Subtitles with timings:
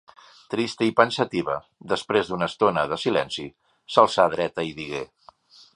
[0.53, 1.57] Trista i pensativa,
[1.91, 3.47] després d'una estona de silenci,
[3.97, 5.07] s'alçà dreta i digué: